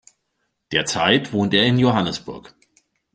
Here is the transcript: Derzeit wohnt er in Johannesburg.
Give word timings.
Derzeit 0.71 1.31
wohnt 1.31 1.53
er 1.53 1.63
in 1.63 1.77
Johannesburg. 1.77 2.55